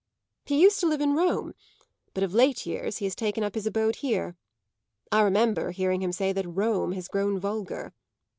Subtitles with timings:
[0.45, 1.53] He used to live in Rome;
[2.15, 4.35] but of late years he has taken up his abode here;
[5.11, 7.93] I remember hearing him say that Rome has grown vulgar.